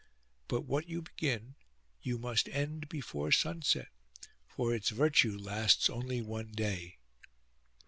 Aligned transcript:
But 0.47 0.61
what 0.61 0.89
you 0.89 1.03
begin 1.03 1.53
you 2.01 2.17
must 2.17 2.49
end 2.49 2.89
before 2.89 3.31
sunset, 3.31 3.89
for 4.47 4.73
its 4.73 4.89
virtue 4.89 5.37
lasts 5.37 5.91
only 5.91 6.23
one 6.23 6.53
day. 6.53 6.97